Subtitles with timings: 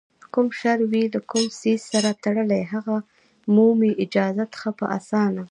[0.33, 2.95] کوم شر وي له کوم څیز سره تړلی، هغه
[3.55, 5.39] مومي اجازت ښه په اسانه